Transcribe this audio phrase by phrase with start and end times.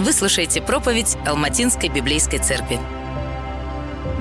[0.00, 2.78] Вы слушаете проповедь Алматинской библейской церкви.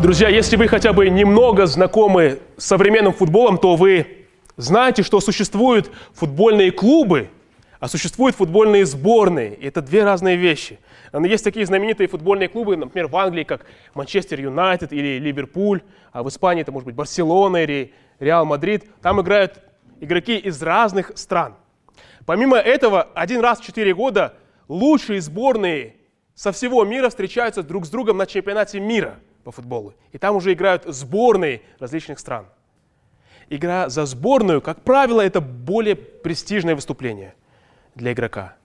[0.01, 5.89] Друзья, если вы хотя бы немного знакомы с современным футболом, то вы знаете, что существуют
[6.13, 7.29] футбольные клубы,
[7.79, 9.55] а существуют футбольные сборные.
[9.55, 10.79] И это две разные вещи.
[11.13, 15.79] Есть такие знаменитые футбольные клубы, например, в Англии, как Манчестер Юнайтед или Ливерпуль,
[16.11, 18.83] а в Испании это может быть Барселона или Реал Мадрид.
[19.01, 19.61] Там играют
[20.01, 21.55] игроки из разных стран.
[22.25, 24.33] Помимо этого, один раз в четыре года
[24.69, 25.95] лучшие сборные
[26.35, 29.93] со всего мира встречаются друг с другом на чемпионате мира по футболу.
[30.13, 32.45] И там уже играют сборные различных стран.
[33.49, 37.33] Игра за сборную, как правило, это более престижное выступление
[37.95, 38.55] для игрока.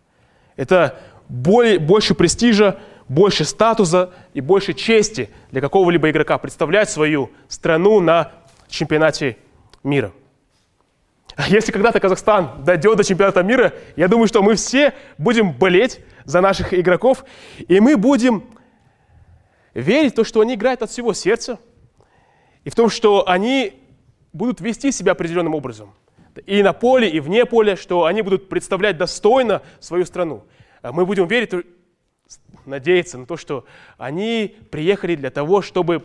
[0.57, 2.79] Это более, больше престижа,
[3.09, 8.33] больше статуса и больше чести для какого-либо игрока представлять свою страну на
[8.69, 9.39] чемпионате
[9.83, 10.13] мира.
[11.49, 16.41] Если когда-то Казахстан дойдет до чемпионата мира, я думаю, что мы все будем болеть за
[16.41, 17.25] наших игроков,
[17.67, 18.45] и мы будем
[19.75, 21.59] верить в то, что они играют от всего сердца,
[22.63, 23.83] и в том, что они
[24.33, 25.93] будут вести себя определенным образом.
[26.47, 30.45] И на поле, и вне поля, что они будут представлять достойно свою страну.
[30.83, 31.53] А мы будем верить,
[32.65, 33.65] надеяться на то, что
[33.99, 36.05] они приехали для того, чтобы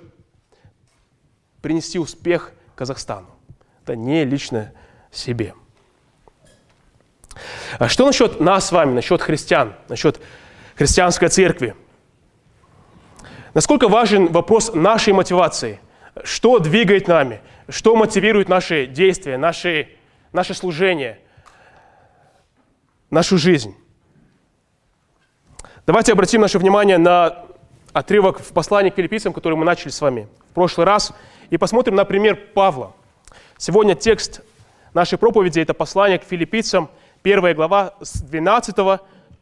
[1.62, 3.28] принести успех Казахстану.
[3.84, 4.72] Это не лично
[5.12, 5.54] себе.
[7.78, 10.20] А что насчет нас с вами, насчет христиан, насчет
[10.76, 11.76] христианской церкви?
[13.54, 15.80] Насколько важен вопрос нашей мотивации?
[16.24, 17.42] Что двигает нами?
[17.70, 19.90] Что мотивирует наши действия, наши,
[20.34, 21.20] наше служение,
[23.10, 23.76] нашу жизнь?
[25.86, 27.46] Давайте обратим наше внимание на
[27.94, 31.14] отрывок в послании к филиппийцам, который мы начали с вами в прошлый раз,
[31.50, 32.94] и посмотрим на пример Павла.
[33.58, 34.42] Сегодня текст
[34.94, 36.90] нашей проповеди– это послание к филиппийцам,
[37.22, 38.76] первая глава с 12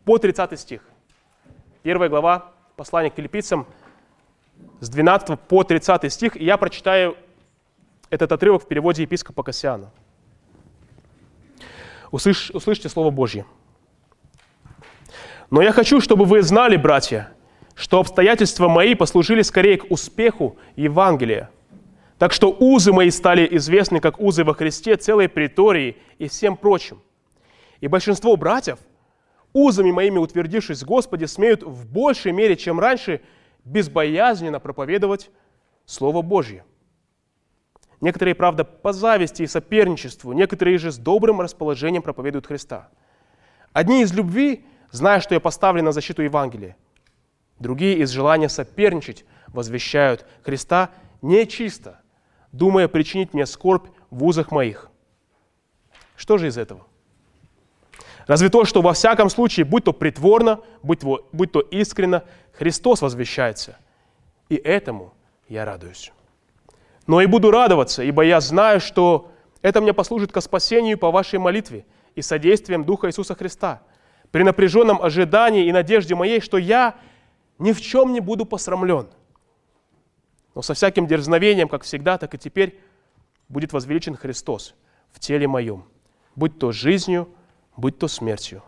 [0.06, 0.82] по 30 стих.
[1.84, 3.66] Первая глава послания к филиппийцам
[4.80, 6.36] с 12 по 30 стих.
[6.36, 7.18] И я прочитаю
[8.10, 9.92] этот отрывок в переводе епископа Кассиана.
[12.12, 13.46] Услышь, услышьте Слово Божье.
[15.50, 17.32] «Но я хочу, чтобы вы знали, братья,
[17.76, 21.50] что обстоятельства мои послужили скорее к успеху Евангелия,
[22.18, 27.02] так что узы мои стали известны как узы во Христе целой притории и всем прочим.
[27.80, 28.80] И большинство братьев,
[29.54, 33.22] узами моими утвердившись в Господе, смеют в большей мере, чем раньше,
[33.64, 35.30] безбоязненно проповедовать
[35.86, 36.66] Слово Божье.
[38.02, 42.90] Некоторые, правда, по зависти и соперничеству, некоторые же с добрым расположением проповедуют Христа.
[43.74, 46.78] Одни из любви, зная, что я поставлен на защиту Евангелия,
[47.60, 50.90] другие из желания соперничать возвещают Христа
[51.22, 52.02] нечисто–
[52.52, 54.90] думая причинить мне скорбь в узах моих.
[56.16, 56.86] Что же из этого?
[58.26, 63.78] Разве то, что во всяком случае, будь то притворно, будь будь то искренно, Христос возвещается.
[64.50, 65.14] И этому
[65.48, 66.12] я радуюсь.
[67.06, 69.32] Но и буду радоваться, ибо я знаю, что
[69.62, 71.86] это мне послужит ко спасению по вашей молитве
[72.16, 73.82] и содействием Духа Иисуса Христа,
[74.32, 76.96] при напряженном ожидании и надежде моей, что я
[77.60, 79.08] ни в чем не буду посрамлен–
[80.58, 82.82] но со всяким дерзновением, как всегда, так и теперь,
[83.48, 84.74] будет возвеличен Христос
[85.12, 85.86] в теле моем,
[86.36, 87.30] будь то жизнью,
[87.76, 88.64] будь то смертью.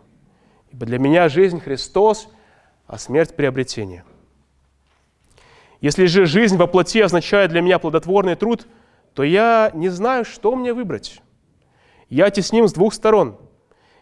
[0.72, 2.30] Ибо для меня жизнь Христос,
[2.86, 4.06] а смерть приобретение.
[5.82, 8.68] Если же жизнь во плоти означает для меня плодотворный труд,
[9.16, 11.24] то я не знаю, что мне выбрать.
[12.08, 13.36] Я тесним с двух сторон.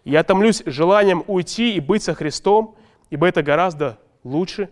[0.03, 2.75] Я томлюсь желанием уйти и быть со Христом,
[3.11, 4.71] ибо это гораздо лучше,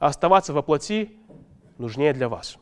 [0.00, 1.19] а оставаться во плоти
[1.80, 2.58] нужнее для вас.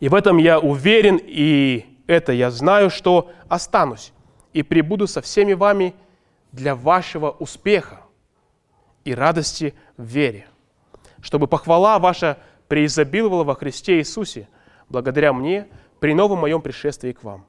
[0.00, 4.12] И в этом я уверен, и это я знаю, что останусь
[4.52, 5.94] и прибуду со всеми вами
[6.52, 8.00] для вашего успеха
[9.04, 10.46] и радости в вере,
[11.20, 14.48] чтобы похвала ваша преизобиловала во Христе Иисусе,
[14.88, 15.66] благодаря мне,
[16.00, 17.44] при новом моем пришествии к вам.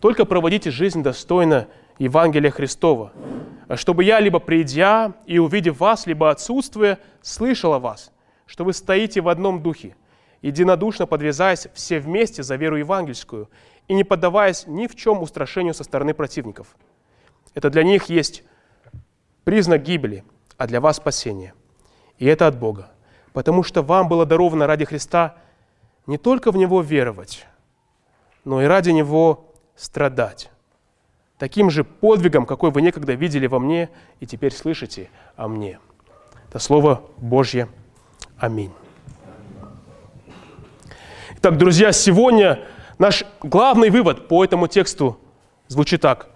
[0.00, 1.68] Только проводите жизнь достойно
[1.98, 3.12] Евангелия Христова,
[3.74, 8.12] чтобы я, либо придя и увидев вас, либо отсутствуя, слышал о вас–
[8.46, 9.96] что вы стоите в одном духе,
[10.40, 13.50] единодушно подвязаясь все вместе за веру евангельскую
[13.88, 16.76] и не поддаваясь ни в чем устрашению со стороны противников.
[17.54, 18.44] Это для них есть
[19.44, 20.24] признак гибели,
[20.56, 21.54] а для вас спасение.
[22.18, 22.90] И это от Бога,
[23.32, 25.36] потому что вам было даровано ради Христа
[26.06, 27.46] не только в Него веровать,
[28.44, 30.50] но и ради Него страдать.
[31.38, 33.90] Таким же подвигом, какой вы некогда видели во мне
[34.20, 35.80] и теперь слышите о мне.
[36.48, 37.68] Это Слово Божье–
[38.38, 38.70] Аминь.
[41.38, 42.60] Итак, друзья, сегодня
[42.98, 45.18] наш главный вывод по этому тексту
[45.68, 46.28] звучит так.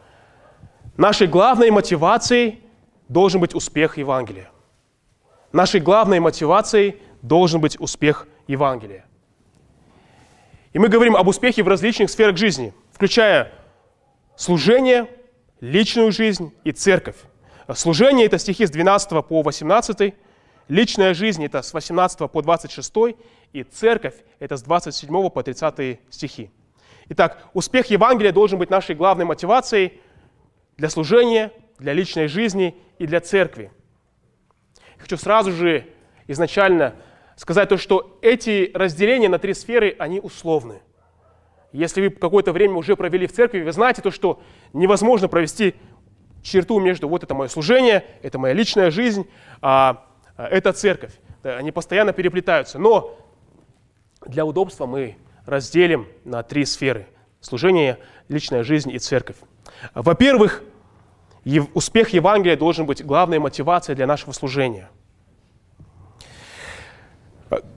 [0.96, 2.60] Нашей главной мотивацией
[3.08, 4.50] должен быть успех Евангелия.
[5.52, 9.04] Нашей главной мотивацией должен быть успех Евангелия.
[10.72, 13.52] И мы говорим об успехе в различных сферах жизни, включая
[14.36, 15.06] служение,
[15.60, 17.16] личную жизнь и церковь.
[17.74, 20.14] Служение– это стихи с 12 по 18,
[20.70, 22.92] личная жизнь– это с 18 по 26,
[23.52, 26.50] и церковь– это с 27 по 30 стихи.
[27.08, 30.00] Итак, успех Евангелия должен быть нашей главной мотивацией
[30.76, 33.72] для служения, для личной жизни и для церкви.
[34.96, 35.86] Хочу сразу же
[36.28, 36.94] изначально
[37.36, 40.82] сказать то, что эти разделения на три сферы, они условны.
[41.72, 44.40] Если вы какое-то время уже провели в церкви, вы знаете то, что
[44.72, 45.74] невозможно провести
[46.42, 49.26] черту между вот это мое служение, это моя личная жизнь,
[49.60, 50.06] а,
[50.48, 51.12] это церковь.
[51.42, 52.78] Они постоянно переплетаются.
[52.78, 53.18] Но
[54.26, 55.16] для удобства мы
[55.46, 57.06] разделим на три сферы.
[57.40, 57.98] Служение,
[58.28, 59.36] личная жизнь и церковь.
[59.94, 60.62] Во-первых,
[61.74, 64.90] успех Евангелия должен быть главной мотивацией для нашего служения.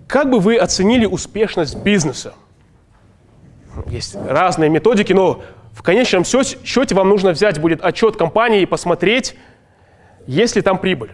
[0.08, 2.36] Как бы вы оценили успешность бизнеса?
[3.88, 9.36] Есть разные методики, но в конечном счете вам нужно взять будет отчет компании и посмотреть,
[10.28, 11.14] есть ли там прибыль.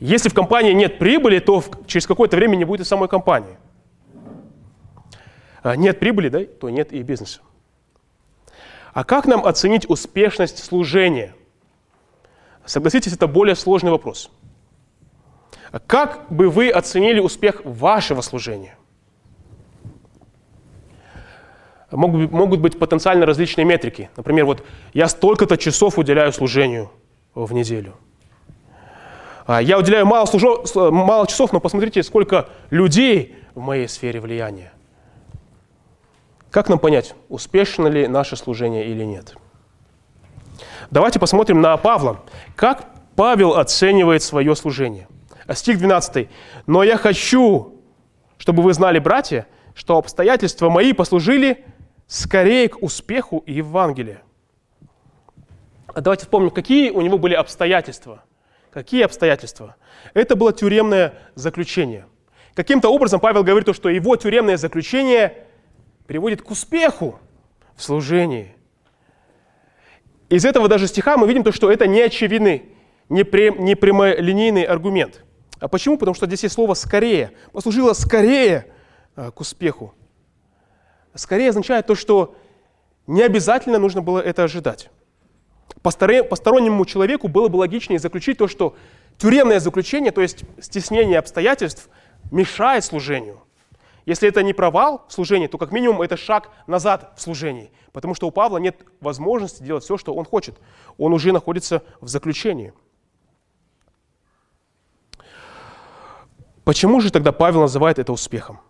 [0.00, 3.58] Если в компании нет прибыли, то через какое-то время не будет и самой компании.
[5.62, 7.40] А нет прибыли, да, то нет и бизнеса.
[8.94, 11.34] А как нам оценить успешность служения?
[12.64, 14.30] Согласитесь, это более сложный вопрос.
[15.70, 18.76] А как бы вы оценили успех вашего служения?
[21.90, 24.08] Могут, могут быть потенциально различные метрики.
[24.16, 24.64] Например, вот
[24.94, 26.90] я столько-то часов уделяю служению
[27.34, 27.96] в неделю.
[29.52, 30.62] А я уделяю мало, служо,
[30.92, 34.72] мало часов, но посмотрите, сколько людей в моей сфере влияния.
[36.52, 39.34] Как нам понять, успешно ли наше служение или нет?
[40.92, 42.20] Давайте посмотрим на Павла.
[42.54, 45.08] Как Павел оценивает свое служение?
[45.48, 46.28] А стих 12.
[46.68, 47.74] «Но я хочу,
[48.38, 51.64] чтобы вы знали, братья, что обстоятельства мои послужили
[52.06, 54.22] скорее к успеху Евангелия».
[55.88, 58.22] А давайте вспомним, какие у него были обстоятельства.
[58.72, 59.76] Какие обстоятельства?
[60.14, 62.06] Это было тюремное заключение.
[62.54, 65.46] Каким-то образом Павел говорит, что его тюремное заключение–
[66.10, 67.20] приводит к успеху
[67.76, 68.56] в служении.
[70.28, 72.70] Из этого даже стиха мы видим то, что это не очевидный,
[73.08, 75.22] не, прям, не прямолинейный аргумент.
[75.60, 75.96] А почему?
[75.96, 77.30] Потому что здесь есть слово «скорее».
[77.52, 78.72] Послужило скорее
[79.14, 79.94] а, к успеху.
[81.14, 82.34] Скорее означает то, что
[83.06, 84.90] не обязательно нужно было это ожидать.
[85.82, 88.76] Постороннему человеку было бы логичнее заключить то, что
[89.18, 91.88] тюремное заключение, то есть стеснение обстоятельств,
[92.30, 93.42] мешает служению–
[94.06, 98.26] если это не провал в то как минимум это шаг назад в служении, потому что
[98.26, 100.58] у Павла нет возможности делать все, что он хочет.
[100.98, 102.72] Он уже находится в заключении.
[106.64, 108.60] Почему же тогда Павел называет это успехом?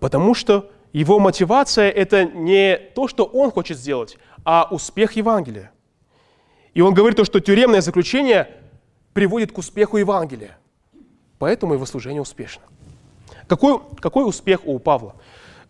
[0.00, 5.72] Потому что его мотивация– это не то, что он хочет сделать, а успех Евангелия.
[6.74, 8.48] И он говорит то, что тюремное заключение
[9.12, 10.56] приводит к успеху Евангелия.
[11.38, 12.62] Поэтому его служение успешно.
[13.46, 15.16] Какой, какой успех у Павла?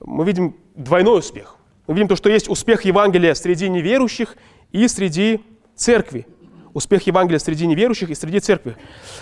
[0.00, 1.56] Мы видим двойной успех.
[1.86, 4.36] Мы видим то, что есть успех Евангелия среди неверующих
[4.72, 5.40] и среди
[5.74, 6.26] церкви.
[6.72, 8.76] Успех Евангелия среди неверующих и среди церкви.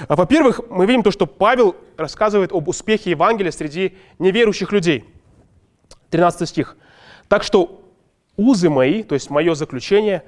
[0.07, 5.05] А, во-первых, мы видим то, что Павел рассказывает об успехе Евангелия среди неверующих людей.
[6.11, 6.77] 13 стих.
[7.29, 7.83] «Так что
[8.37, 10.23] узы мои, то есть мое заключение,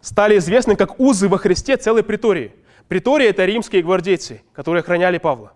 [0.00, 2.52] стали известны как узы во Христе целой притории».
[2.88, 5.52] Притория– это римские гвардейцы, которые охраняли Павла.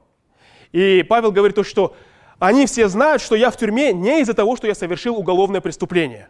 [0.71, 1.97] И Павел говорит то, что
[2.39, 6.29] они все знают, что я в тюрьме не из-за того, что я совершил уголовное преступление.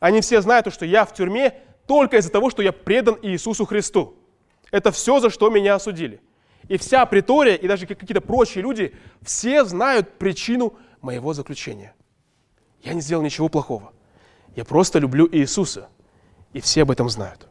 [0.00, 1.54] Они все знают, что я в тюрьме
[1.86, 4.14] только из-за того, что я предан Иисусу Христу.
[4.70, 6.20] Это все, за что меня осудили.
[6.68, 11.94] И вся притория, и даже какие-то прочие люди, все знают причину моего заключения.
[12.82, 13.92] Я не сделал ничего плохого.
[14.56, 15.88] Я просто люблю Иисуса.
[16.52, 17.48] И все об этом знают.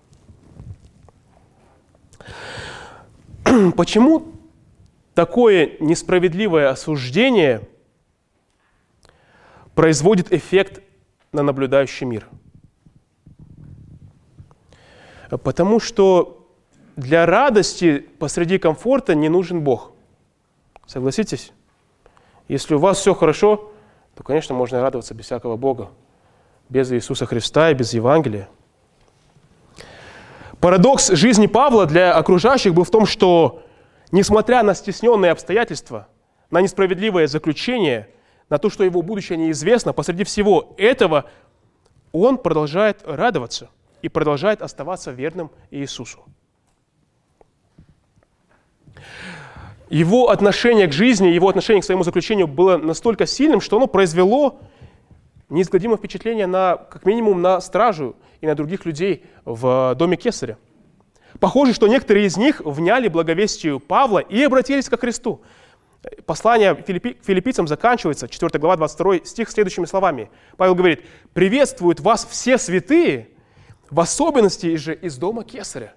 [3.78, 4.34] Почему
[5.14, 7.68] такое несправедливое осуждение
[9.76, 10.82] производит эффект
[11.32, 12.28] на наблюдающий мир.
[15.30, 16.48] Потому что
[16.96, 19.92] для радости посреди комфорта не нужен Бог.
[20.86, 21.54] Согласитесь?
[22.48, 23.72] Если у вас все хорошо,
[24.20, 25.90] то, конечно, можно радоваться без всякого Бога,
[26.70, 28.48] без Иисуса Христа и без Евангелия.
[30.60, 33.64] Парадокс жизни Павла для окружающих был в том, что
[34.12, 36.08] Несмотря на стесненные обстоятельства,
[36.50, 38.10] на несправедливое заключение,
[38.50, 41.26] на то, что его будущее неизвестно, посреди всего этого
[42.12, 43.70] он продолжает радоваться
[44.02, 46.24] и продолжает оставаться верным Иисусу.
[49.90, 54.60] Его отношение к жизни, его отношение к своему заключению было настолько сильным, что оно произвело
[55.50, 60.58] неизгладимое впечатление на, как минимум, на стражу и на других людей в доме Кесаря.
[61.40, 65.42] Похоже, что некоторые из них вняли благовестию Павла и обратились ко Христу.
[66.26, 70.30] Послание филиппи, филиппийцам заканчивается, 4 глава, 22 стих, следующими словами.
[70.56, 71.04] Павел говорит,
[71.34, 73.30] «Приветствуют вас все святые,
[73.90, 75.94] в особенности же из дома Кесаря».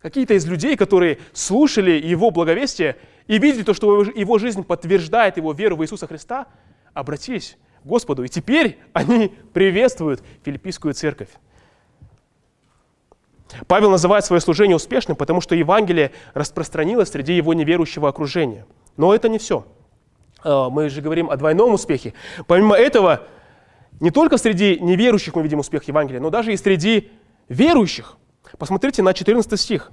[0.00, 5.52] Какие-то из людей, которые слушали его благовестие и видели то, что его жизнь подтверждает его
[5.52, 6.46] веру в Иисуса Христа,
[6.94, 8.22] обратились к Господу.
[8.22, 11.30] И теперь они приветствуют филиппийскую церковь.
[13.66, 18.66] Павел называет свое служение успешным, потому что Евангелие распространилось среди его неверующего окружения.
[18.96, 19.66] Но это не все.
[20.42, 22.14] А, мы же говорим о двойном успехе.
[22.46, 23.26] Помимо этого,
[24.00, 27.10] не только среди неверующих мы видим успех Евангелия, но даже и среди
[27.48, 28.16] верующих.
[28.56, 29.92] Посмотрите на 14 стих.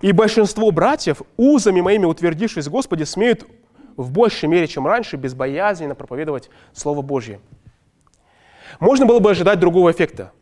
[0.00, 3.46] «И большинство братьев, узами моими утвердившись в Господе, смеют
[3.96, 7.40] в большей мере, чем раньше, безбоязненно проповедовать Слово Божье».
[8.80, 10.32] Можно было бы ожидать другого эффекта.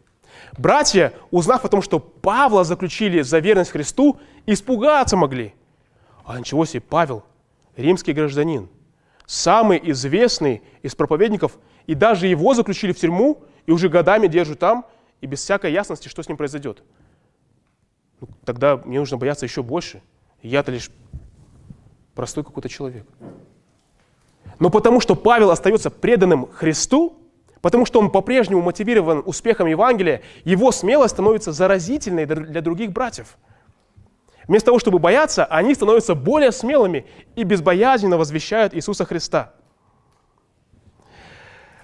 [0.56, 5.54] Братья, узнав о том, что Павла заключили за верность Христу, испугаться могли.
[6.24, 7.24] А ничего себе, Павел,
[7.76, 8.68] римский гражданин,
[9.26, 14.86] самый известный из проповедников, и даже его заключили в тюрьму, и уже годами держат там,
[15.20, 16.82] и без всякой ясности, что с ним произойдет.
[18.20, 20.02] Ну, тогда мне нужно бояться еще больше.
[20.42, 20.90] Я-то лишь
[22.14, 23.06] простой какой-то человек.
[24.58, 27.20] Но потому что Павел остается преданным Христу,
[27.60, 33.36] Потому что он по-прежнему мотивирован успехом Евангелия, его смелость становится заразительной для других братьев.
[34.48, 39.52] Вместо того, чтобы бояться, они становятся более смелыми и безбоязненно возвещают Иисуса Христа.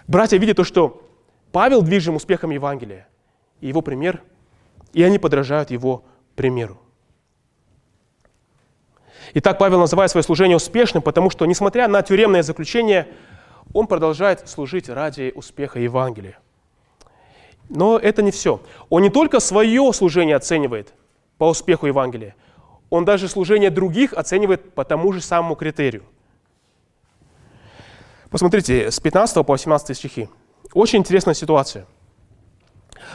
[0.07, 1.03] Братья видят то, что
[1.53, 3.07] Павел движим успехом Евангелия,
[3.61, 4.23] и его пример,
[4.93, 6.79] и они подражают его примеру.
[9.35, 13.09] Итак, Павел называет свое служение успешным, потому что, несмотря на тюремное заключение,
[13.73, 16.39] он продолжает служить ради успеха Евангелия.
[17.69, 18.61] Но это не все.
[18.89, 20.95] Он не только свое служение оценивает
[21.39, 22.35] по успеху Евангелия,
[22.89, 26.05] он даже служение других оценивает по тому же самому критерию.
[28.31, 30.29] Посмотрите, с 15 по 18 стихи.
[30.73, 31.87] Очень интересная ситуация.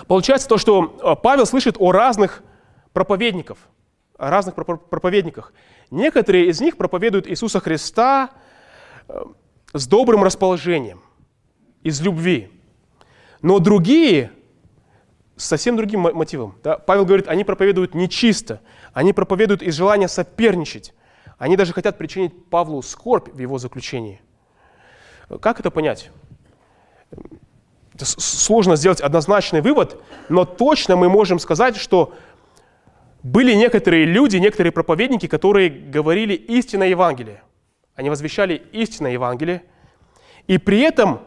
[0.08, 2.44] Получается то, что э, Павел слышит о разных
[2.94, 3.58] проповедников,
[4.18, 5.54] о разных проповедниках.
[5.90, 8.32] Некоторые из них проповедуют Иисуса Христа
[9.08, 9.24] э,
[9.74, 11.02] с добрым расположением,
[11.84, 12.52] из любви.
[13.42, 14.32] Но другие
[15.36, 16.56] с совсем другим мотивом.
[16.64, 16.78] Да?
[16.78, 18.62] Павел говорит, они проповедуют нечисто,
[18.94, 20.94] они проповедуют из желания соперничать.
[21.38, 24.22] Они даже хотят причинить Павлу скорбь в его заключении.
[25.40, 26.12] Как это понять?
[28.06, 32.14] Сложно сделать однозначный вывод, но точно мы можем сказать, что
[33.24, 37.44] были некоторые люди, некоторые проповедники, которые говорили истинное Евангелие.
[37.96, 39.64] Они возвещали истинное Евангелие,
[40.48, 41.20] и при этом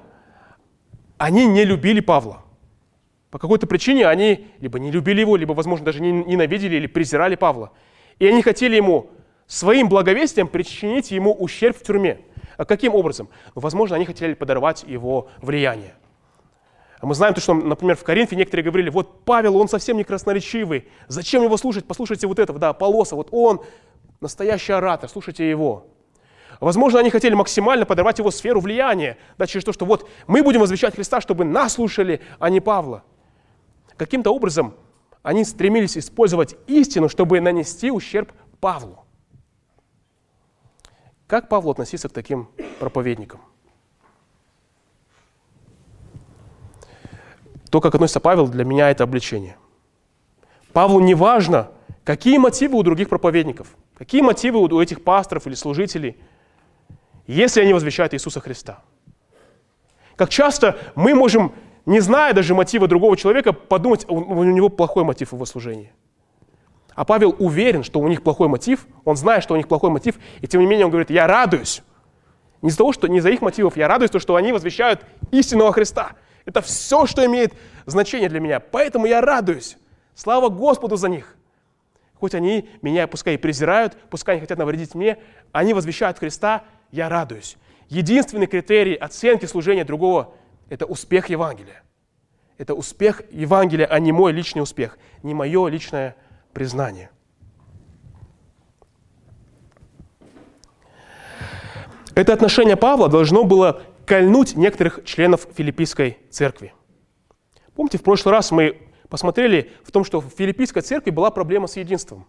[1.19, 2.43] они не любили Павла.
[3.31, 7.73] По какой-то причине они либо не любили его, либо, возможно, даже ненавидели или презирали Павла.
[8.19, 9.11] И они хотели ему
[9.47, 12.21] своим благовестием причинить ему ущерб в тюрьме.
[12.57, 13.29] А каким образом?
[13.55, 15.95] Возможно, они хотели подорвать его влияние.
[17.05, 20.05] А мы знаем, то, что, например, в Коринфе некоторые говорили, вот Павел, он совсем не
[20.05, 21.85] красноречивый, зачем его слушать?
[21.85, 23.61] Послушайте вот этого, да, Полоса, вот он
[24.23, 25.87] настоящий оратор, слушайте его.
[26.61, 30.61] Возможно, они хотели максимально подорвать его сферу влияния, да, через то, что вот мы будем
[30.61, 33.05] возвещать Христа, чтобы нас слушали, а не Павла.
[33.99, 34.73] Каким-то образом
[35.23, 39.05] они стремились использовать истину, чтобы нанести ущерб Павлу.
[41.27, 42.49] Как Павлу относиться к таким
[42.81, 43.43] проповедникам?
[47.75, 49.57] То, как относится Павел, для меня это обличение.
[50.73, 51.73] Павлу не важно,
[52.05, 56.17] какие мотивы у других проповедников, какие мотивы у этих пасторов или служителей–
[57.27, 58.79] если они возвещают Иисуса Христа.
[60.15, 61.53] Как часто мы можем,
[61.85, 65.93] не зная даже мотива другого человека, подумать, у него плохой мотив его служении.
[66.95, 70.15] А Павел уверен, что у них плохой мотив, он знает, что у них плохой мотив,
[70.41, 71.83] и тем не менее он говорит, я радуюсь.
[72.63, 75.73] Не за того, что не за их мотивов, я радуюсь, то, что они возвещают истинного
[75.73, 76.13] Христа.
[76.45, 77.55] Это все, что имеет
[77.87, 78.61] значение для меня.
[78.61, 79.77] Поэтому я радуюсь.
[80.15, 81.37] Слава Господу за них.
[82.15, 85.19] Хоть они меня пускай и презирают, пускай они хотят навредить мне,
[85.53, 87.57] они возвещают Христа, я радуюсь.
[87.89, 90.35] Единственный критерий оценки служения другого–
[90.69, 91.83] это успех Евангелия.
[92.57, 96.17] Это успех Евангелия, а не мой личный успех, не мое личное
[96.53, 97.11] признание.
[102.15, 106.73] Это отношение Павла должно было кольнуть некоторых членов филиппийской церкви.
[107.75, 111.77] Помните, в прошлый раз мы посмотрели в том, что в филиппийской церкви была проблема с
[111.77, 112.27] единством.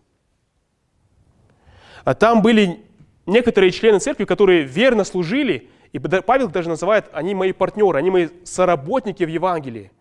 [2.04, 2.86] А там были
[3.26, 8.30] некоторые члены церкви, которые верно служили, и Павел даже называет, они мои партнеры, они мои
[8.44, 9.92] соработники в Евангелии.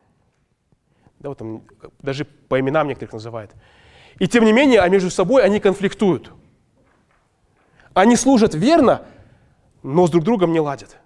[1.21, 1.63] Да, вот там,
[2.03, 3.53] даже по именам некоторых называет.
[4.19, 6.31] И тем не менее, а между собой они конфликтуют.
[7.95, 9.07] Они служат верно,
[9.83, 10.99] но с друг другом не ладят.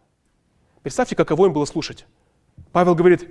[0.89, 2.07] Представьте, каково им было слушать.
[2.73, 3.29] Павел говорит,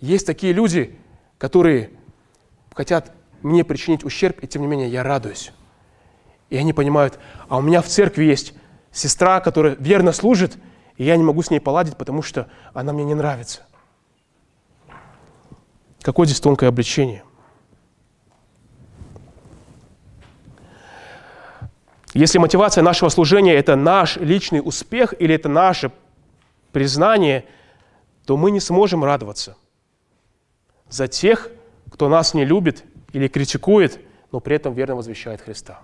[0.00, 0.98] есть такие люди,
[1.38, 1.88] которые
[2.74, 3.10] хотят
[3.40, 5.52] мне причинить ущерб, и тем не менее я радуюсь.
[6.50, 8.52] И они понимают, а у меня в церкви есть
[8.92, 10.58] сестра, которая верно служит,
[10.98, 13.62] и я не могу с ней поладить, потому что она мне не нравится.
[16.02, 17.24] Какое здесь тонкое обличение.
[22.12, 25.90] Если мотивация нашего служения– это наш личный успех или это наше
[26.74, 27.44] признание,
[28.26, 29.56] то мы не сможем радоваться
[30.90, 31.50] за тех,
[31.90, 34.00] кто нас не любит или критикует,
[34.32, 35.80] но при этом верно возвещает Христа.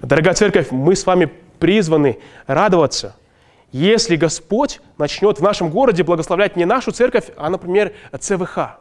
[0.00, 1.26] Дорогая церковь, мы с вами
[1.58, 3.16] призваны радоваться,
[3.72, 8.78] если Господь начнет в нашем городе благословлять не нашу церковь, а, например, ЦВХ,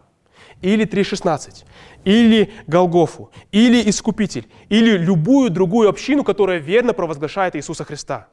[0.62, 1.66] или 3.16,
[2.04, 8.28] или Голгофу, или Искупитель, или любую другую общину, которая верно провозглашает Иисуса Христа.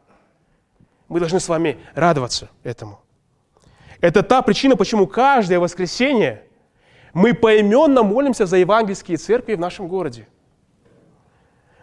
[1.08, 3.00] Мы должны с вами радоваться этому.
[4.00, 6.44] Это та причина, почему каждое воскресенье
[7.12, 10.28] мы поименно молимся за евангельские церкви в нашем городе.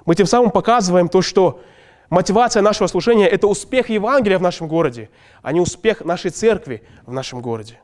[0.06, 1.62] Мы тем самым показываем то, что
[2.10, 5.10] мотивация нашего служения– это успех Евангелия в нашем городе,
[5.42, 7.82] а не успех нашей церкви в нашем городе.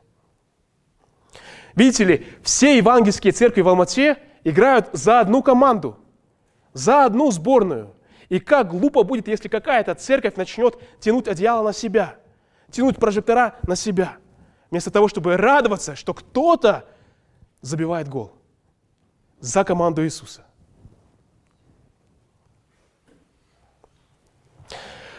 [1.74, 5.98] Видите ли, все евангельские церкви в Алмате играют за одну команду,
[6.72, 7.94] за одну сборную.
[8.32, 12.16] И как глупо будет, если какая-то церковь начнет тянуть одеяло на себя,
[12.70, 14.16] тянуть прожектора на себя,
[14.70, 16.86] вместо того, чтобы радоваться, что кто-то
[17.60, 18.32] забивает гол
[19.38, 20.46] за команду Иисуса.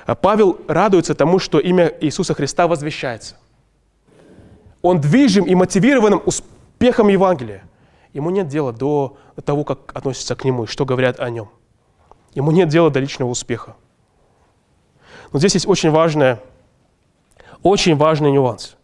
[0.08, 3.38] А Павел радуется тому, что имя Иисуса Христа возвещается.
[4.82, 7.64] Он движим и мотивированным успехом Евангелия.
[8.12, 11.52] Ему нет дела до того, как относятся к нему и что говорят о нем.
[12.36, 13.76] Ему нет дела до личного успеха.
[15.32, 16.40] Но здесь есть очень важное,
[17.62, 18.78] очень важный нюанс.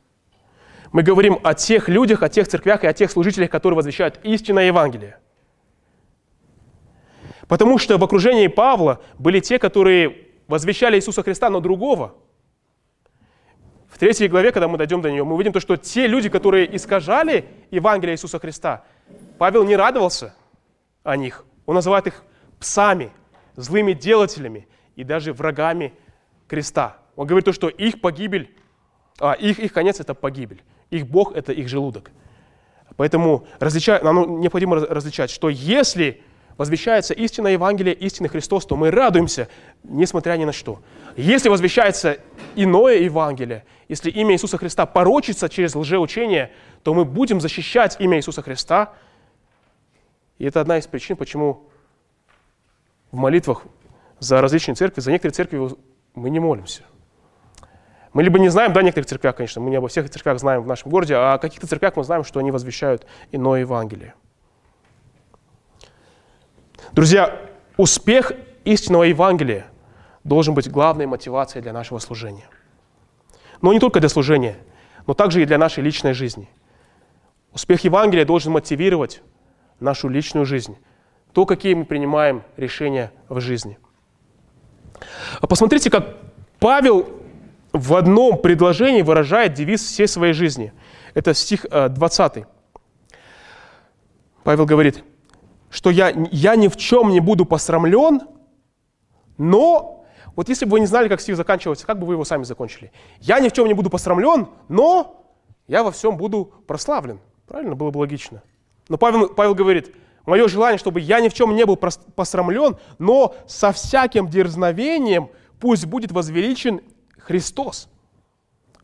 [0.91, 4.65] Мы говорим о тех людях, о тех церквях и о тех служителях, которые возвещают истинное
[4.65, 5.19] Евангелие.
[7.47, 12.15] Потому что в окружении Павла были те, которые возвещали Иисуса Христа, но другого.
[13.87, 16.75] В третьей главе, когда мы дойдем до нее, мы увидим то, что те люди, которые
[16.75, 18.83] искажали Евангелие Иисуса Христа,
[19.37, 20.35] Павел не радовался
[21.03, 21.45] о них.
[21.65, 22.23] Он называет их
[22.59, 23.11] псами,
[23.59, 25.93] злыми делателями и даже врагами
[26.47, 26.97] креста.
[27.15, 28.55] Он говорит то, что их погибель,
[29.19, 30.63] а, их, их конец– это погибель.
[30.89, 32.11] Их Бог– это их желудок.
[32.95, 36.21] Поэтому различать, нам необходимо различать, что если
[36.57, 39.47] возвещается истинное Евангелие, истинный Христос, то мы радуемся,
[39.83, 40.81] несмотря ни на что.
[41.15, 42.19] Если возвещается
[42.55, 46.51] иное Евангелие, если имя Иисуса Христа порочится через лжеучение,
[46.83, 48.93] то мы будем защищать имя Иисуса Христа.
[50.37, 51.68] И это одна из причин, почему
[53.11, 53.63] в молитвах
[54.19, 55.69] за различные церкви, за некоторые церкви
[56.15, 56.83] мы не молимся.
[58.13, 60.67] Мы либо не знаем, да, некоторых церквях, конечно, мы не обо всех церквях знаем в
[60.67, 64.15] нашем городе, а о каких-то церквях мы знаем, что они возвещают иное Евангелие.
[66.91, 67.39] Друзья,
[67.77, 68.31] успех
[68.65, 69.67] истинного Евангелия
[70.23, 72.49] должен быть главной мотивацией для нашего служения.
[73.61, 74.57] Но не только для служения,
[75.05, 76.49] но также и для нашей личной жизни.
[77.53, 79.21] Успех Евангелия должен мотивировать
[79.79, 80.77] нашу личную жизнь,
[81.33, 83.77] то, какие мы принимаем решения в жизни.
[85.39, 86.17] А посмотрите, как
[86.59, 87.07] Павел
[87.71, 90.73] в одном предложении выражает девиз всей своей жизни.
[91.13, 92.37] Это стих 20.
[92.37, 92.43] Э,
[94.43, 95.03] Павел говорит,
[95.69, 98.21] что я, я ни в чем не буду посрамлен,
[99.37, 102.43] но, вот если бы вы не знали, как стих заканчивается, как бы вы его сами
[102.43, 102.91] закончили?
[103.19, 105.25] Я ни в чем не буду посрамлен, но
[105.67, 107.19] я во всем буду прославлен.
[107.47, 107.75] Правильно?
[107.75, 108.41] Было бы логично.
[108.89, 109.95] Но Павел, Павел говорит,
[110.29, 115.85] мое желание, чтобы я ни в чем не был посрамлен, но со всяким дерзновением пусть
[115.85, 116.81] будет возвеличен
[117.17, 117.89] Христос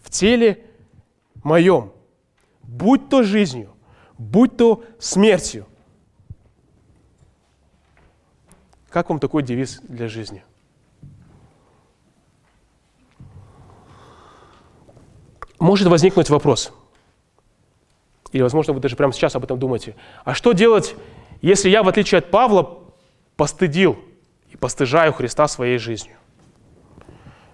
[0.01, 0.65] в теле
[1.43, 1.93] моем,
[2.63, 3.73] будь то жизнью,
[4.17, 5.67] будь то смертью.
[8.89, 10.43] Как вам такой девиз для жизни?
[15.59, 16.71] Может возникнуть вопрос,
[18.31, 20.95] или, возможно, вы даже прямо сейчас об этом думаете, а что делать,
[21.41, 22.79] если я, в отличие от Павла,
[23.35, 23.97] постыдил
[24.51, 26.15] и постыжаю Христа своей жизнью?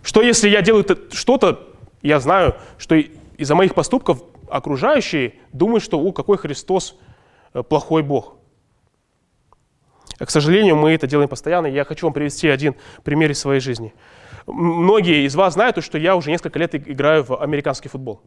[0.04, 1.68] Что если я делаю что-то,
[2.02, 6.98] я знаю, что из-за моих поступков окружающие думают, что, у, какой Христос
[7.54, 8.36] э, плохой Бог.
[10.18, 11.68] К сожалению, мы это делаем постоянно.
[11.68, 13.94] Я хочу вам привести один пример из своей жизни.
[14.46, 18.22] Многие из вас знают, что я уже несколько лет играю в американский футбол.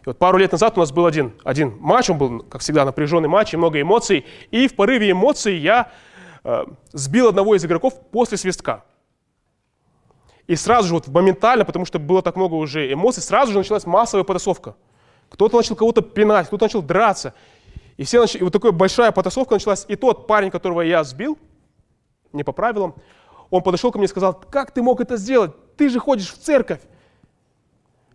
[0.00, 2.84] И вот пару лет назад у нас был один, один матч, он был, как всегда,
[2.84, 4.24] напряженный матч и много эмоций.
[4.50, 5.92] И в порыве эмоций я
[6.42, 8.84] э, сбил одного из игроков после свистка.
[10.46, 13.86] И сразу же, вот моментально, потому что было так много уже эмоций, сразу же началась
[13.86, 14.74] массовая потасовка.
[15.28, 17.34] Кто-то начал кого-то пинать, кто-то начал драться.
[17.96, 18.34] И, все нач...
[18.34, 19.84] и вот такая большая потасовка началась.
[19.86, 21.38] И тот парень, которого я сбил,
[22.32, 22.94] не по правилам,
[23.50, 25.52] он подошел ко мне и сказал, как ты мог это сделать?
[25.76, 26.80] Ты же ходишь в церковь.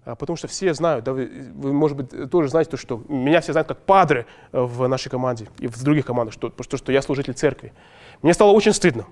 [0.05, 3.41] А потому что все знают, да, вы, вы, может быть, тоже знаете, то, что меня
[3.41, 7.01] все знают как падре в нашей команде и в других командах, что, что, что я
[7.01, 7.73] служитель церкви.
[8.21, 9.07] Мне стало очень стыдно.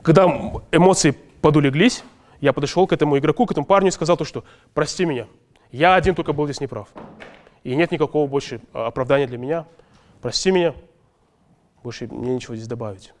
[0.00, 0.24] Когда
[0.72, 2.02] эмоции подулеглись,
[2.40, 5.26] я подошел к этому игроку, к этому парню и сказал то, что прости меня,
[5.70, 6.88] я один только был здесь неправ.
[7.62, 9.66] И нет никакого больше оправдания для меня.
[10.22, 10.74] Прости меня,
[11.82, 13.12] больше мне ничего здесь добавить.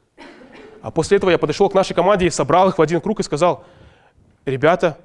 [0.80, 3.22] А после этого я подошел к нашей команде и собрал их в один круг и
[3.22, 3.64] сказал,
[4.46, 4.96] ребята,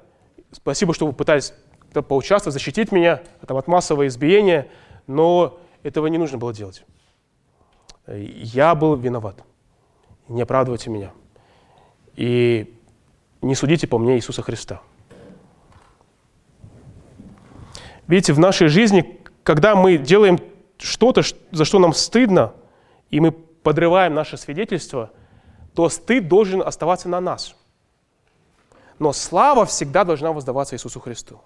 [0.52, 1.52] спасибо, что вы пытались
[1.92, 4.68] поучаствовать, защитить меня там, от массового избиения,
[5.06, 6.84] но этого не нужно было делать.
[8.06, 9.42] Я был виноват.
[10.28, 11.12] Не оправдывайте меня.
[12.14, 12.78] И
[13.42, 14.80] не судите по мне Иисуса Христа.
[18.06, 20.38] Видите, в нашей жизни, когда мы делаем
[20.78, 22.52] что-то, за что нам стыдно,
[23.10, 25.10] и мы подрываем наше свидетельство,
[25.74, 27.56] то стыд должен оставаться на нас.
[28.98, 31.40] Но слава всегда должна воздаваться Иисусу Христу.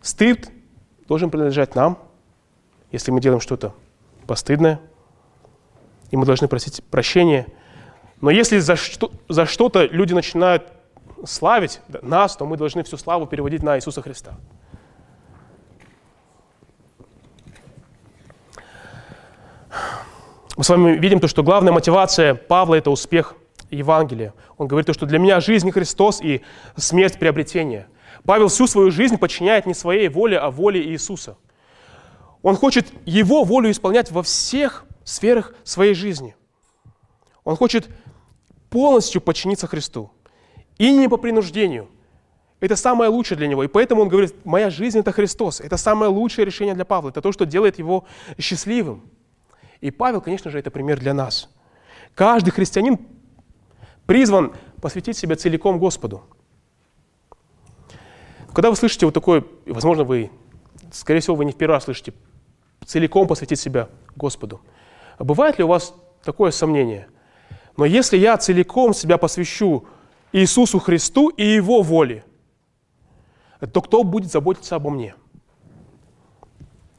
[0.00, 0.48] Стыд
[1.08, 1.98] должен принадлежать нам,
[2.92, 3.74] если мы делаем что-то
[4.26, 4.80] постыдное,
[6.10, 7.46] и мы должны просить прощения–
[8.20, 10.72] но если за, что, за что-то люди начинают
[11.24, 14.34] славить нас, то мы должны всю славу переводить на Иисуса Христа.
[20.56, 23.34] Мы с вами видим то, что главная мотивация Павла– это успех
[23.70, 24.34] Евангелия.
[24.56, 26.42] Он говорит то, что для меня жизнь Христос и
[26.76, 27.88] смерть– приобретение.
[28.24, 31.36] Павел всю свою жизнь подчиняет не своей воле, а воле Иисуса.
[32.42, 36.34] Он хочет Его волю исполнять во всех сферах своей жизни.
[37.44, 37.88] Он хочет
[38.70, 40.10] полностью подчиниться Христу.
[40.78, 41.88] И не по принуждению.
[42.60, 43.64] Это самое лучшее для него.
[43.64, 45.60] И поэтому он говорит, моя жизнь– это Христос.
[45.60, 47.10] Это самое лучшее решение для Павла.
[47.10, 48.04] Это то, что делает его
[48.38, 49.10] счастливым.
[49.80, 51.50] И Павел, конечно же, это пример для нас.
[52.14, 52.98] Каждый христианин
[54.06, 56.22] призван посвятить себя целиком Господу.
[58.52, 60.30] Когда вы слышите вот такое, возможно, вы,
[60.92, 62.14] скорее всего, вы не в первый раз слышите,
[62.84, 64.60] целиком посвятить себя Господу.
[65.18, 67.08] А бывает ли у вас такое сомнение–
[67.76, 69.84] но если я целиком себя посвящу
[70.32, 72.24] Иисусу Христу и Его воле,
[73.72, 75.14] то кто будет заботиться обо мне?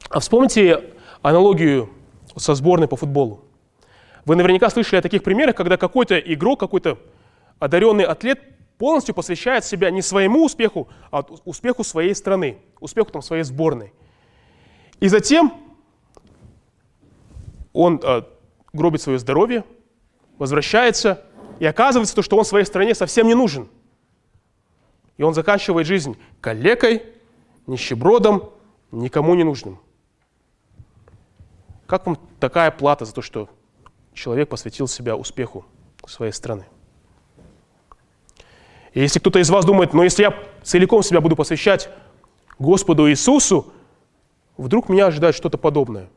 [0.08, 1.90] А вспомните аналогию
[2.36, 3.44] со сборной по футболу.
[4.24, 6.98] Вы наверняка слышали о таких примерах, когда какой-то игрок, какой-то
[7.58, 8.40] одаренный атлет
[8.78, 13.92] полностью посвящает себя не своему успеху, а успеху своей страны, успеху там, своей сборной.
[15.00, 15.52] И затем
[17.72, 18.22] он э,
[18.72, 19.64] гробит свое здоровье,
[20.38, 21.24] возвращается,
[21.58, 23.68] и оказывается то, что он своей стране совсем не нужен.
[25.16, 27.02] И он заканчивает жизнь калекой,
[27.66, 28.50] нищебродом,
[28.92, 29.80] никому не нужным.
[31.86, 33.48] Как вам такая плата за то, что
[34.18, 35.64] человек посвятил себя успеху
[36.06, 36.66] своей страны?
[38.92, 41.88] И если кто-то из вас думает, но если я целиком себя буду посвящать
[42.58, 43.72] Господу Иисусу,
[44.56, 46.08] вдруг меня ожидает что-то подобное.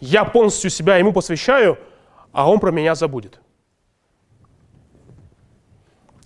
[0.00, 1.78] Я полностью себя Ему посвящаю–
[2.36, 3.40] а он про меня забудет.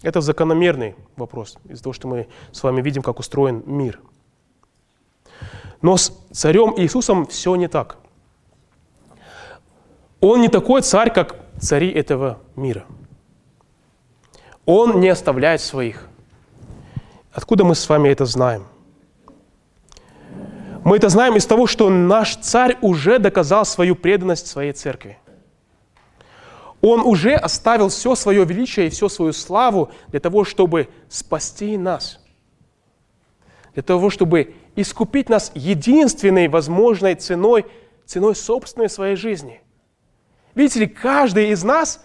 [0.03, 4.01] Это закономерный вопрос из-за того, что мы с вами видим, как устроен мир.
[5.83, 7.99] Но с царем Иисусом все не так.
[10.20, 12.85] Он не такой царь, как цари этого мира.
[14.66, 16.09] Он не оставляет своих.
[17.33, 18.66] Откуда мы с вами это знаем?
[20.85, 25.18] Мы это знаем из того, что наш царь уже доказал свою преданность своей церкви.
[26.80, 32.20] Он уже оставил все свое величие и всю свою славу для того, чтобы спасти нас.
[33.74, 37.66] Для того, чтобы искупить нас единственной возможной ценой,
[38.06, 39.61] ценой собственной своей жизни.
[40.55, 42.05] Видите ли, каждый из нас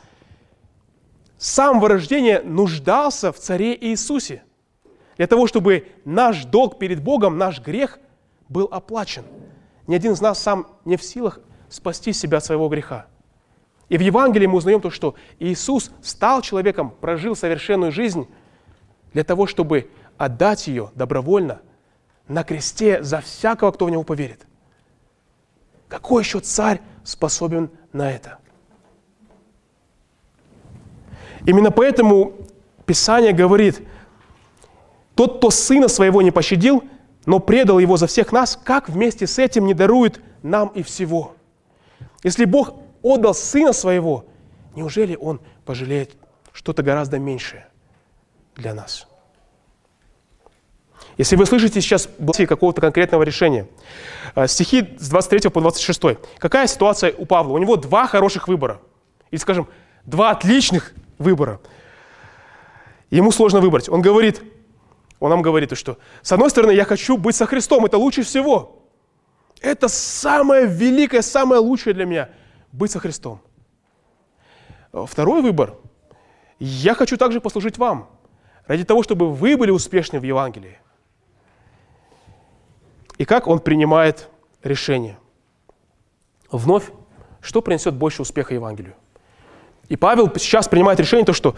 [1.38, 4.44] с самого рождения нуждался в Царе Иисусе.
[5.18, 8.00] Для того, чтобы наш долг перед Богом, наш грех
[8.50, 9.24] был оплачен.
[9.88, 13.08] Ни один из нас сам не в силах спасти себя от своего греха.
[13.90, 18.28] И в Евангелии мы узнаем то, что Иисус стал человеком, прожил совершенную жизнь
[19.14, 21.62] для того, чтобы отдать ее добровольно
[22.28, 24.48] на кресте за всякого, кто в него поверит.
[25.88, 28.38] Какой еще царь способен на это.
[31.46, 32.34] Именно поэтому
[32.86, 33.82] Писание говорит,
[35.16, 36.84] тот, кто сына своего не пощадил,
[37.26, 41.36] но предал его за всех нас, как вместе с этим не дарует нам и всего?
[42.24, 44.26] Если Бог отдал сына своего,
[44.76, 46.16] неужели он пожалеет
[46.52, 47.68] что-то гораздо меньшее
[48.56, 49.08] для нас?
[51.18, 52.10] Если вы слышите сейчас
[52.48, 53.68] какого-то конкретного решения,
[54.36, 56.18] э, стихи с 23 по 26.
[56.38, 57.54] Какая ситуация у Павла?
[57.54, 58.82] У него два хороших выбора.
[59.32, 59.68] Или, скажем,
[60.06, 61.60] два отличных выбора.
[63.10, 63.88] Ему сложно выбрать.
[63.88, 64.42] Он говорит,
[65.20, 68.84] он нам говорит, что с одной стороны, я хочу быть со Христом, это лучше всего.
[69.62, 72.30] Это самое великое, самое лучшее для меня–
[72.74, 73.40] быть со Христом.
[74.92, 75.76] Второй выбор–
[76.60, 78.10] я хочу также послужить вам,
[78.68, 80.80] ради того, чтобы вы были успешны в Евангелии.
[83.18, 84.30] И как он принимает
[84.64, 85.18] решение?
[86.52, 86.92] Вновь,
[87.42, 88.96] что принесет больше успеха Евангелию?
[89.88, 91.56] И Павел сейчас принимает решение, то, что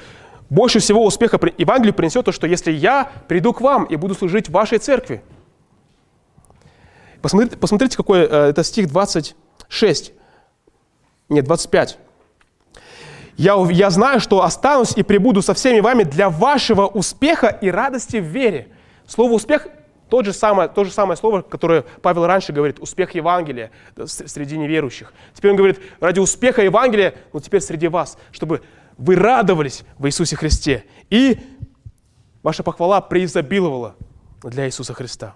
[0.50, 4.48] больше всего успеха Евангелию принесет то, что если я приду к вам и буду служить
[4.48, 5.22] в вашей церкви.
[7.22, 10.14] Посмотрите, посмотрите какой э, это стих 26.
[11.30, 11.98] Нет, 25.
[13.38, 18.18] Я, я знаю, что останусь и прибуду со всеми вами для вашего успеха и радости
[18.18, 18.70] в вере.
[19.06, 19.68] Слово «успех»
[20.10, 23.72] тот же самое, то же самое слово, которое Павел раньше говорит, успех Евангелия
[24.06, 25.14] среди неверующих.
[25.34, 28.62] Теперь он говорит, ради успеха Евангелия, ну теперь среди вас, чтобы
[28.98, 30.86] вы радовались в Иисусе Христе.
[31.10, 31.38] И
[32.44, 33.96] ваша похвала преизобиловала
[34.44, 35.36] для Иисуса Христа.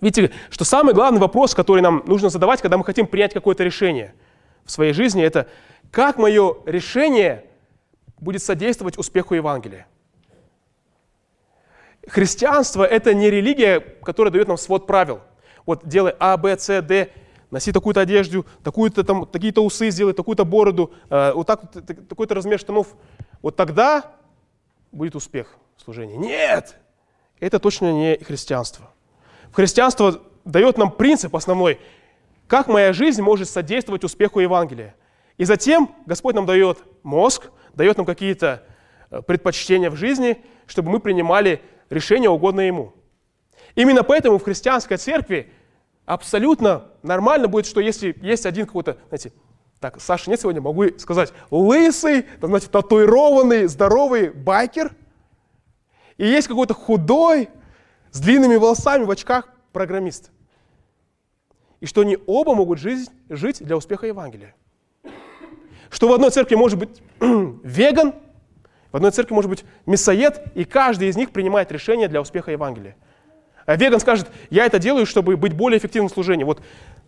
[0.00, 4.14] Видите, что самый главный вопрос, который нам нужно задавать, когда мы хотим принять какое-то решение
[4.64, 5.48] в своей жизни, это
[5.90, 7.44] как мое решение
[8.18, 9.86] будет содействовать успеху Евангелия.
[12.06, 15.20] Христианство– это не религия, которая дает нам свод правил.
[15.64, 17.10] Вот делай А, Б, С, Д,
[17.50, 21.70] носи такую-то одежду, такую-то там, такие-то усы сделай, такую-то бороду, э, вот так,
[22.08, 22.88] такой-то размер штанов.
[23.42, 24.12] Вот тогда
[24.92, 26.16] будет успех в служении.
[26.16, 26.76] Нет!
[27.40, 28.90] Это точно не христианство.
[29.52, 31.80] Христианство дает нам принцип основной,
[32.46, 34.94] как моя жизнь может содействовать успеху Евангелия.
[35.38, 38.62] И затем Господь нам дает мозг, дает нам какие-то
[39.10, 42.94] э, предпочтения в жизни, чтобы мы принимали решение угодное Ему.
[43.74, 45.52] Именно поэтому в христианской церкви
[46.04, 49.32] абсолютно нормально будет, что если есть один какой-то, знаете,
[49.80, 54.94] так, Саша нет сегодня, могу сказать, лысый, там, знаете, татуированный, здоровый байкер,
[56.16, 57.50] и есть какой-то худой,
[58.10, 60.30] с длинными волосами, в очках программист.
[61.80, 64.54] И что они оба могут жить, жить для успеха Евангелия.
[65.90, 68.14] Что в одной церкви может быть веган,
[68.96, 72.96] одной церкви может быть мясоед, и каждый из них принимает решение для успеха Евангелия.
[73.66, 76.44] А веган скажет, я это делаю, чтобы быть более эффективным в служении.
[76.44, 76.62] Вот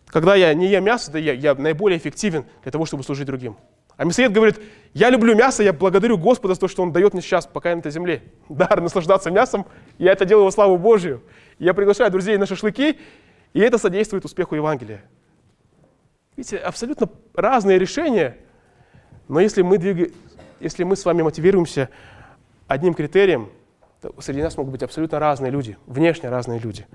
[0.07, 3.57] когда я не ем мясо, да я, я наиболее эффективен для того, чтобы служить другим.
[3.96, 4.61] А мясоед говорит,
[4.94, 7.77] я люблю мясо, я благодарю Господа за то, что Он дает мне сейчас, пока я
[7.77, 9.66] на этой земле, дар наслаждаться мясом,
[9.98, 11.22] я это делаю во славу Божию.
[11.59, 12.98] Я приглашаю друзей на шашлыки,
[13.53, 15.03] и это содействует успеху Евангелия.
[16.37, 18.37] Видите, абсолютно разные решения,
[19.27, 20.12] но если мы двигаем,
[20.60, 21.88] если мы с вами мотивируемся
[22.66, 23.50] одним критерием,
[24.00, 26.86] то среди нас могут быть абсолютно разные люди, внешне разные люди,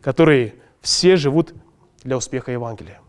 [0.00, 1.54] которые все живут
[2.02, 3.00] для успеха Евангелия.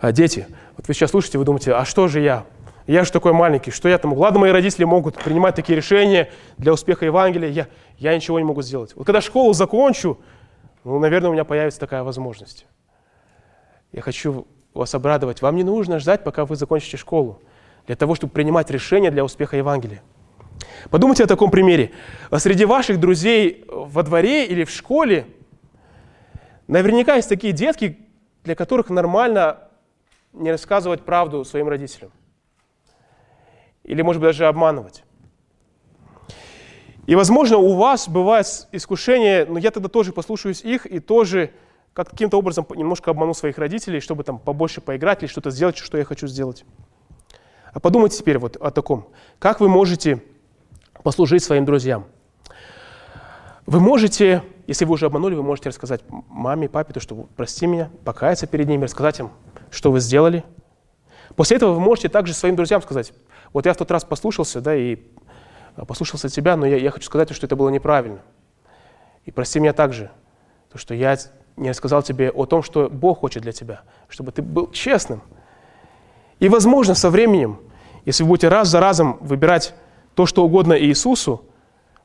[0.00, 2.46] А дети, вот вы сейчас слушаете, вы думаете, а что же я?
[2.86, 4.14] Я же такой маленький, что я там?
[4.14, 8.62] Ладно, мои родители могут принимать такие решения для успеха Евангелия, я, я ничего не могу
[8.62, 8.94] сделать.
[8.96, 10.18] Вот когда школу закончу,
[10.84, 12.66] ну, наверное, у меня появится такая возможность.
[13.92, 15.42] Я хочу вас обрадовать.
[15.42, 17.40] Вам не нужно ждать, пока вы закончите школу
[17.86, 20.02] для того, чтобы принимать решения для успеха Евангелия.
[20.90, 21.92] Подумайте о таком примере.
[22.36, 25.26] Среди ваших друзей во дворе или в школе
[26.68, 27.98] наверняка есть такие детки,
[28.44, 29.68] для которых нормально
[30.32, 32.12] не рассказывать правду своим родителям.
[33.84, 35.04] Или, может быть, даже обманывать.
[37.06, 41.52] И, возможно, у вас бывает искушение, но я тогда тоже послушаюсь их и тоже
[41.92, 46.04] каким-то образом немножко обману своих родителей, чтобы там побольше поиграть или что-то сделать, что я
[46.04, 46.64] хочу сделать.
[47.72, 49.08] А подумайте теперь вот о таком.
[49.38, 50.22] Как вы можете
[51.02, 52.06] послужить своим друзьям?
[53.66, 57.90] Вы можете, если вы уже обманули, вы можете рассказать маме, папе, то, что прости меня,
[58.04, 59.30] покаяться перед ними, рассказать им,
[59.70, 60.44] что вы сделали.
[61.36, 63.12] После этого вы можете также своим друзьям сказать,
[63.52, 64.98] вот я в тот раз послушался, да, и
[65.86, 68.20] послушался тебя, но я, я хочу сказать, что это было неправильно.
[69.24, 70.10] И прости меня также,
[70.72, 71.16] то, что я
[71.56, 75.22] не рассказал тебе о том, что Бог хочет для тебя, чтобы ты был честным–
[76.40, 77.60] и, возможно, со временем,
[78.04, 79.74] если вы будете раз за разом выбирать
[80.14, 81.44] то, что угодно Иисусу,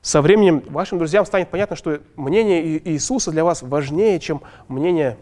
[0.02, 5.18] со временем вашим друзьям станет понятно, что мнение Иисуса для вас важнее, чем мнение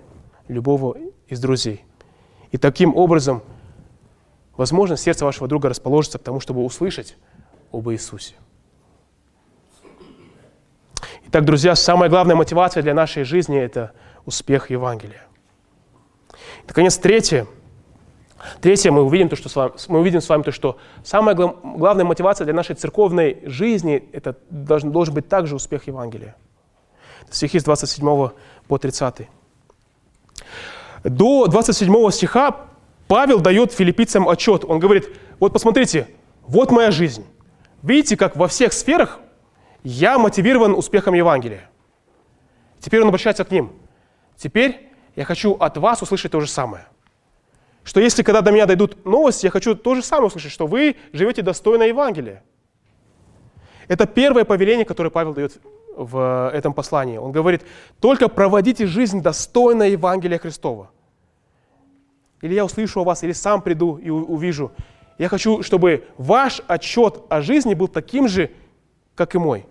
[0.49, 0.97] любого
[1.27, 1.85] из друзей.
[2.51, 3.43] И таким образом,
[4.57, 7.15] возможно, сердце вашего друга расположится к тому, чтобы услышать
[7.71, 8.35] об Иисусе.
[11.27, 13.93] Итак, друзья, самая главная мотивация для нашей жизни– это
[14.25, 15.21] успех Евангелия.
[16.63, 17.47] И, наконец, третье.
[18.61, 22.05] Третье, мы увидим, то, что с вами, мы увидим с вами то, что самая главная
[22.05, 26.35] мотивация для нашей церковной жизни– это должен, должен быть также успех Евангелия.
[27.29, 28.29] Стихи с 27
[28.67, 29.27] по 30.
[31.03, 32.57] До 27 стиха
[33.07, 34.63] Павел дает филиппийцам отчет.
[34.65, 36.07] Он говорит, вот посмотрите,
[36.47, 37.25] вот моя жизнь.
[37.81, 39.19] Видите, как во всех сферах
[39.83, 41.69] я мотивирован успехом Евангелия.
[42.79, 43.71] Теперь он обращается к ним.
[44.37, 46.87] Теперь я хочу от вас услышать то же самое.
[47.83, 50.95] Что если когда до меня дойдут новости, я хочу то же самое услышать, что вы
[51.11, 52.43] живете достойно Евангелия.
[53.87, 55.59] Это первое повеление, которое Павел дает
[55.95, 57.17] в этом послании.
[57.17, 57.63] Он говорит,
[57.99, 60.89] только проводите жизнь достойно Евангелия Христова.
[62.41, 64.71] Или я услышу о вас, или сам приду и увижу.
[65.17, 68.51] Я хочу, чтобы ваш отчет о жизни был таким же,
[69.15, 69.65] как и мой.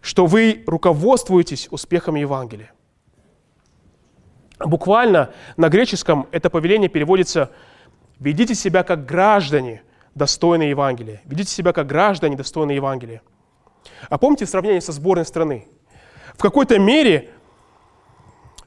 [0.00, 2.72] Что вы руководствуетесь успехом Евангелия.
[4.58, 7.50] Буквально на греческом это повеление переводится
[8.20, 9.82] «Ведите себя как граждане,
[10.14, 11.20] достойные Евангелия».
[11.24, 13.22] Ведите себя как граждане, достойные Евангелия.
[14.08, 15.66] А помните сравнение со сборной страны?
[16.34, 17.30] В какой-то мере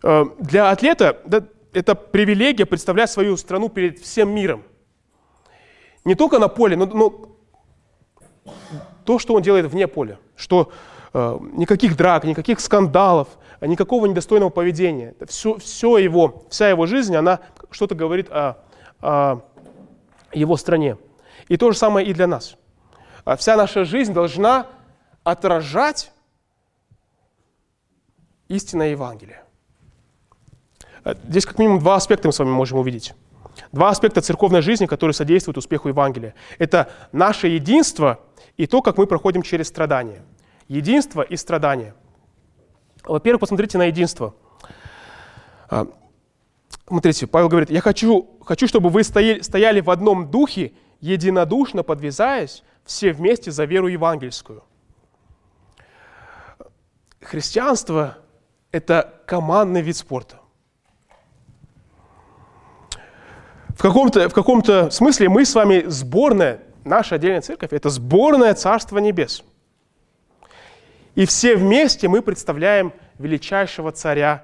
[0.04, 1.22] э, для атлета
[1.74, 4.64] это привилегия представлять свою страну перед всем миром.
[6.04, 7.38] Не только на поле, но, но
[9.06, 10.20] то, что он делает вне поля.
[10.36, 10.72] Что
[11.14, 13.28] э, никаких драк, никаких скандалов,
[13.62, 15.16] никакого недостойного поведения.
[15.28, 17.40] Все, все его, вся его жизнь, она
[17.72, 18.58] что-то говорит о,
[19.02, 19.42] о
[20.34, 20.98] его стране.
[21.48, 22.56] И то же самое и для нас.
[23.26, 24.68] А вся наша жизнь должна
[25.24, 26.12] отражать
[28.48, 29.44] истинное Евангелие.
[31.04, 33.14] Э, здесь как минимум два аспекта мы с вами можем увидеть.
[33.72, 36.36] Два аспекта церковной жизни, которые содействуют успеху Евангелия.
[36.60, 38.20] Это наше единство
[38.56, 40.22] и то, как мы проходим через страдания.
[40.68, 41.96] Единство и страдания.
[43.08, 44.36] Во-первых, посмотрите на единство.
[45.70, 45.88] А,
[46.88, 52.64] смотрите, Павел говорит, я хочу, хочу чтобы вы стояли, стояли в одном духе, единодушно подвязаясь,
[52.86, 54.64] все вместе за веру евангельскую
[57.28, 58.18] христианство–
[58.72, 60.40] это командный вид спорта.
[63.70, 68.98] В каком-то, в каком-то смысле мы с вами сборная, наша отдельная церковь– это сборная Царства
[68.98, 69.44] Небес.
[71.18, 74.44] И все вместе мы представляем величайшего царя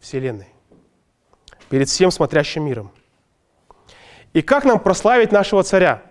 [0.00, 0.48] Вселенной
[1.68, 2.90] перед всем смотрящим миром.
[4.32, 6.02] И как нам прославить нашего царя?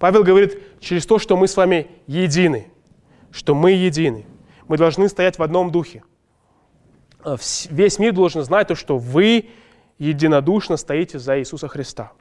[0.00, 2.70] Павел говорит, через то, что мы с вами едины–
[3.34, 4.24] что мы едины.
[4.68, 6.04] Мы должны стоять в одном духе.
[7.68, 9.50] Весь мир должен знать то, что вы
[9.98, 12.12] единодушно стоите за Иисуса Христа.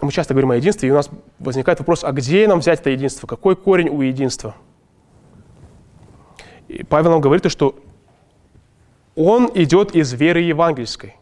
[0.00, 2.90] Мы часто говорим о единстве, и у нас возникает вопрос, а где нам взять это
[2.90, 3.26] единство?
[3.26, 4.54] Какой корень у единства?
[6.68, 7.78] И Павел нам говорит, что
[9.14, 11.16] он идет из веры евангельской.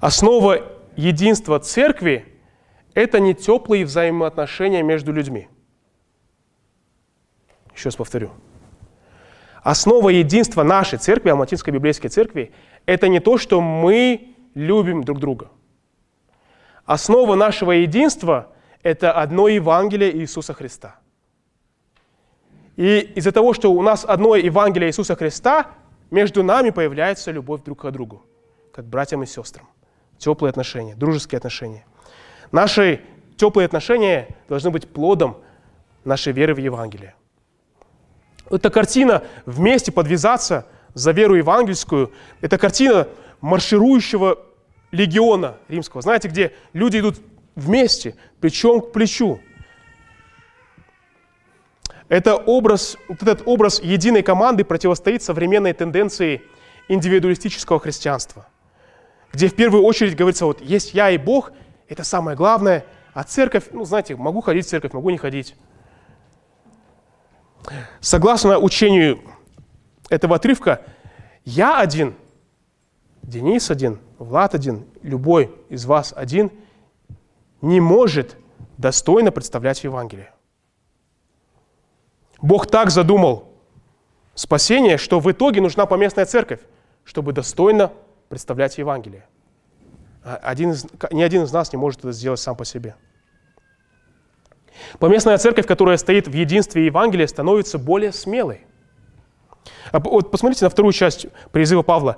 [0.00, 0.62] Основа
[0.96, 2.24] единства церкви–
[2.94, 5.48] это не теплые взаимоотношения между людьми–
[7.76, 8.30] еще раз повторю.
[9.62, 12.52] Основа единства нашей церкви, Алматинской библейской церкви,
[12.86, 15.50] это не то, что мы любим друг друга.
[16.86, 20.96] Основа нашего единства– это одно Евангелие Иисуса Христа.
[22.76, 25.66] И из-за того, что у нас одно Евангелие Иисуса Христа,
[26.10, 28.22] между нами появляется любовь друг к другу,
[28.72, 29.68] как братьям и сестрам.
[30.18, 31.84] Теплые отношения, дружеские отношения.
[32.52, 33.00] Наши
[33.36, 35.38] теплые отношения должны быть плодом
[36.04, 37.16] нашей веры в Евангелие.
[38.48, 43.08] Эта картина вместе подвязаться за веру евангельскую, это картина
[43.40, 44.38] марширующего
[44.96, 46.02] легиона римского.
[46.02, 47.20] Знаете, где люди идут
[47.54, 49.40] вместе, плечом к плечу.
[52.08, 56.42] Это образ, вот этот образ единой команды противостоит современной тенденции
[56.88, 58.46] индивидуалистического христианства,
[59.32, 61.52] где в первую очередь говорится, вот есть я и Бог,
[61.88, 65.56] это самое главное, а церковь, ну знаете, могу ходить в церковь, могу не ходить.
[68.00, 69.20] Согласно учению
[70.08, 70.82] этого отрывка,
[71.44, 72.14] я один,
[73.22, 76.50] Денис один, Влад один, любой из вас один
[77.60, 78.36] не может
[78.78, 80.32] достойно представлять Евангелие.
[82.40, 83.48] Бог так задумал
[84.34, 86.60] спасение, что в итоге нужна поместная церковь,
[87.04, 87.92] чтобы достойно
[88.28, 89.26] представлять Евангелие.
[90.22, 92.96] А один из, ни один из нас не может это сделать сам по себе.
[94.98, 98.66] Поместная церковь, которая стоит в единстве Евангелия, становится более смелой.
[99.92, 102.16] А вот посмотрите на вторую часть призыва Павла.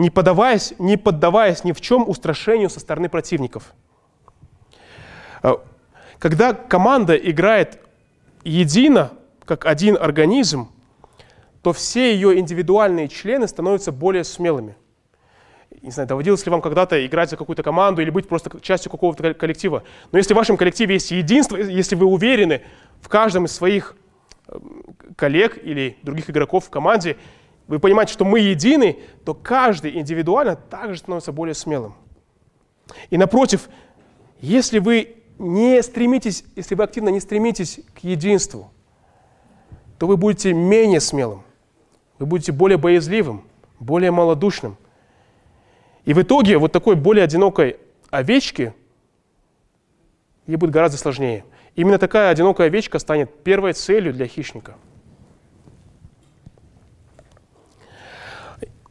[0.00, 3.74] «Не, подаваясь, не поддаваясь ни в чем устрашению со стороны противников».
[5.42, 5.62] А,
[6.18, 7.78] когда команда играет
[8.42, 9.12] едино,
[9.44, 10.70] как один организм,
[11.60, 14.74] то все ее индивидуальные члены становятся более смелыми.
[15.82, 19.34] Не знаю, доводилось ли вам когда-то играть за какую-то команду или быть просто частью какого-то
[19.34, 19.82] коллектива.
[20.12, 22.62] Но если в вашем коллективе есть единство, если вы уверены
[23.02, 23.96] в каждом из своих
[24.48, 24.82] эм,
[25.16, 27.18] коллег или других игроков в команде,
[27.70, 31.94] вы понимаете, что мы едины, то каждый индивидуально также становится более смелым.
[33.10, 33.68] И напротив,
[34.40, 38.72] если вы не стремитесь, если вы активно не стремитесь к единству,
[39.98, 41.44] то вы будете менее смелым,
[42.18, 43.44] вы будете более боязливым,
[43.78, 44.76] более малодушным.
[46.04, 47.76] И в итоге вот такой более одинокой
[48.10, 48.74] овечки
[50.48, 51.44] ей будет гораздо сложнее.
[51.76, 54.74] Именно такая одинокая овечка станет первой целью для хищника.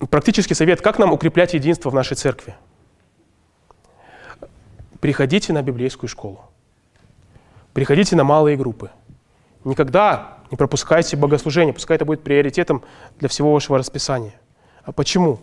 [0.07, 2.55] Практический совет, как нам укреплять единство в нашей церкви–
[4.99, 6.41] приходите на библейскую школу.
[7.73, 8.91] Приходите на малые группы.
[9.63, 12.83] Никогда не пропускайте богослужение, пускай это будет приоритетом
[13.19, 14.33] для всего вашего расписания.
[14.83, 15.39] А почему?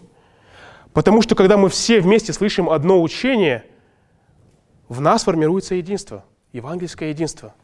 [0.92, 3.64] Потому что когда мы все вместе слышим одно учение,
[4.88, 7.54] в нас формируется единство, евангельское единство.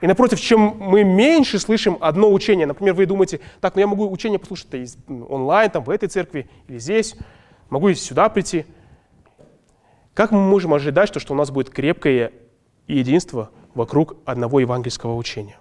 [0.00, 4.10] И напротив, чем мы меньше слышим одно учение, например, вы думаете, так, ну я могу
[4.10, 7.16] учение послушать онлайн, там, в этой церкви или здесь,
[7.68, 8.64] могу и сюда прийти–
[10.18, 12.32] как мы можем ожидать, что, что у нас будет крепкое
[12.88, 15.60] единство вокруг одного евангельского учения?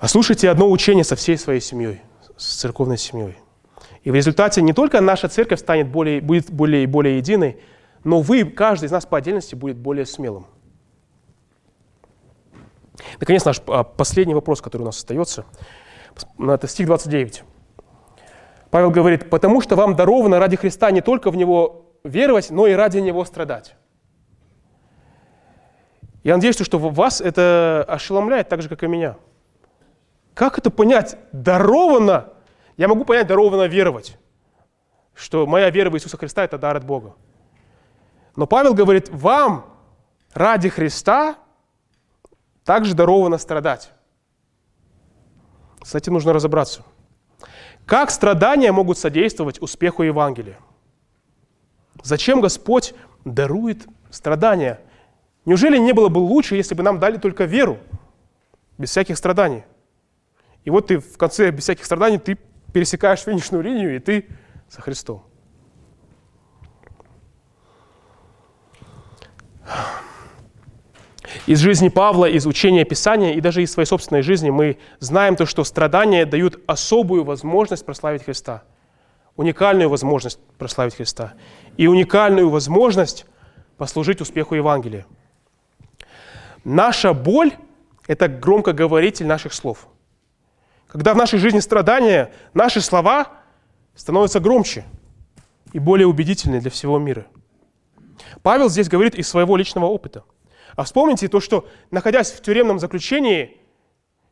[0.00, 2.00] А слушайте одно учение со всей своей семьей,
[2.36, 3.36] с церковной семьей.
[4.02, 7.58] И в результате не только наша церковь станет более, будет более и более единой,
[8.04, 10.46] но вы, каждый из нас по отдельности, будет более смелым.
[13.20, 15.44] Наконец, наш а, последний вопрос, который у нас остается,
[16.38, 17.44] это стих 29.
[18.70, 22.72] Павел говорит, потому что вам даровано ради Христа не только в Него веровать, но и
[22.72, 23.76] ради Него страдать.
[26.22, 29.16] Я надеюсь, что вас это ошеломляет так же, как и меня.
[30.34, 31.16] Как это понять?
[31.32, 32.28] Даровано?
[32.76, 34.16] Я могу понять, даровано веровать,
[35.14, 37.14] что моя вера в Иисуса Христа– это дар от Бога.
[38.36, 39.66] Но Павел говорит, вам
[40.32, 41.36] ради Христа
[42.64, 43.90] также даровано страдать.
[45.82, 46.82] С этим нужно разобраться.
[47.86, 50.58] Как страдания могут содействовать успеху Евангелия?
[52.02, 54.80] Зачем Господь дарует страдания?
[55.44, 57.78] Неужели не было бы лучше, если бы нам дали только веру,
[58.78, 59.64] без всяких страданий?
[60.64, 62.38] И вот ты в конце, без всяких страданий, ты
[62.72, 64.28] пересекаешь финишную линию, и ты
[64.68, 65.24] со Христом.
[71.46, 75.46] Из жизни Павла, из учения Писания и даже из своей собственной жизни мы знаем то,
[75.46, 78.62] что страдания дают особую возможность прославить Христа.
[79.36, 81.34] Уникальную возможность прославить Христа.
[81.76, 83.26] И уникальную возможность
[83.78, 85.06] послужить успеху Евангелия.
[86.64, 87.52] Наша боль–
[88.06, 89.88] это громкоговоритель наших слов.
[90.86, 93.28] Когда в нашей жизни страдания, наши слова
[93.94, 94.84] становятся громче
[95.72, 97.26] и более убедительны для всего мира.
[98.42, 100.24] Павел здесь говорит из своего личного опыта–
[100.76, 103.58] а вспомните то, что, находясь в тюремном заключении,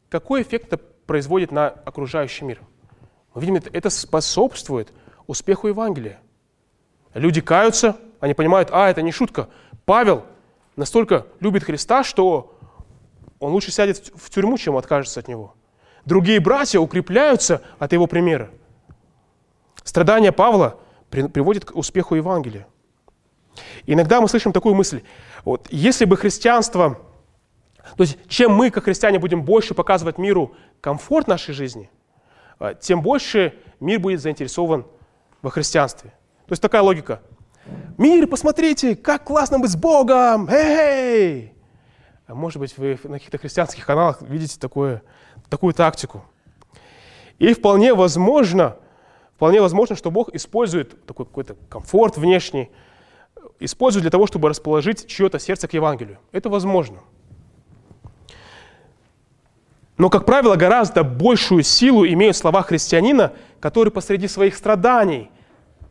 [0.08, 2.60] какой эффект это производит на окружающий мир.
[3.34, 4.92] Мы видим, это способствует
[5.26, 6.20] успеху Евангелия.
[7.14, 9.48] Люди каются, они понимают, а, это не шутка.
[9.84, 10.24] Павел
[10.76, 12.56] настолько любит Христа, что
[13.38, 15.54] он лучше сядет в тюрьму, чем откажется от него.
[16.04, 18.50] Другие братья укрепляются от его примера.
[19.82, 20.78] Страдания Павла
[21.10, 22.66] приводят к успеху Евангелия.
[23.86, 25.02] Иногда мы слышим такую мысль,
[25.44, 26.98] вот, если бы христианство,
[27.96, 31.90] то есть чем мы, как христиане, будем больше показывать миру комфорт нашей жизни,
[32.58, 34.86] а, тем больше мир будет заинтересован
[35.42, 36.10] во христианстве.
[36.46, 37.22] То есть такая логика.
[37.96, 40.48] Мир, посмотрите, как классно быть с Богом!
[40.50, 41.52] Эй!
[42.26, 45.02] А может быть, вы на каких-то христианских каналах видите такое,
[45.48, 46.24] такую тактику.
[47.38, 48.76] И вполне возможно,
[49.36, 52.70] вполне возможно, что Бог использует такой какой-то комфорт внешний,
[53.60, 56.18] используют для того, чтобы расположить чье-то сердце к Евангелию.
[56.32, 57.00] Это возможно.
[59.98, 65.30] Но, как правило, гораздо большую силу имеют слова христианина, который посреди своих страданий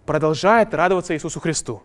[0.07, 1.84] продолжает радоваться Иисусу Христу.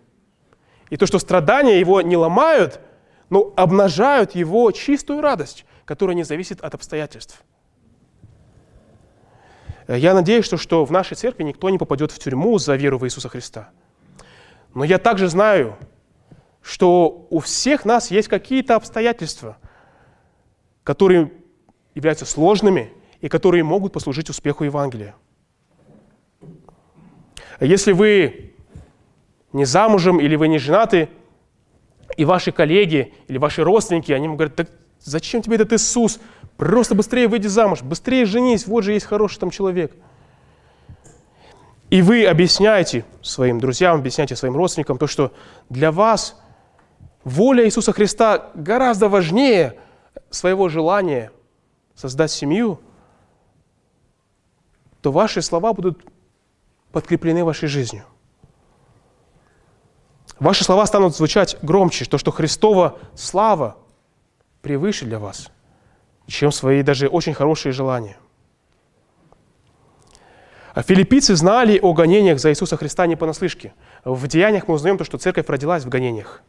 [0.89, 2.81] И то, что страдания его не ломают,
[3.29, 7.43] но обнажают его чистую радость, которая не зависит от обстоятельств.
[9.87, 13.05] Я надеюсь, что, что в нашей церкви никто не попадет в тюрьму за веру в
[13.05, 13.69] Иисуса Христа–
[14.75, 15.77] но я также знаю,
[16.61, 19.57] что у всех нас есть какие-то обстоятельства,
[20.83, 21.33] которые
[21.95, 25.15] являются сложными и которые могут послужить успеху Евангелия.
[27.61, 28.55] Если вы
[29.53, 31.09] не замужем или вы не женаты,
[32.17, 34.71] и ваши коллеги или ваши родственники, они вам говорят, так
[35.01, 36.21] зачем тебе этот Иисус?
[36.57, 39.93] Просто быстрее выйди замуж, быстрее женись, вот же есть хороший там человек.
[41.91, 45.33] И вы объясняете своим друзьям, объясняете своим родственникам то, что
[45.69, 46.41] для вас
[47.23, 49.79] воля Иисуса Христа гораздо важнее
[50.31, 51.31] своего желания
[51.95, 52.81] создать семью,
[55.01, 56.05] то ваши слова будут
[56.93, 58.05] подкреплены вашей жизнью.
[60.41, 63.77] Ваши слова станут звучать громче, то, что Христова слава
[64.63, 65.51] превыше для вас,
[66.27, 68.17] чем свои даже очень хорошие желания.
[70.75, 73.73] А филиппийцы знали о гонениях за Иисуса Христа не понаслышке.
[74.05, 76.43] В деяниях мы узнаем то, что церковь родилась в гонениях.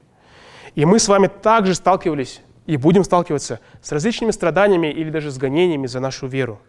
[0.73, 5.37] И мы с вами также сталкивались и будем сталкиваться с различными страданиями или даже с
[5.37, 6.59] гонениями за нашу веру.